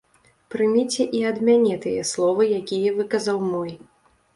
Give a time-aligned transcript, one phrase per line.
[0.55, 3.81] Прыміце і ад мяне тыя словы, якія выказаў мой.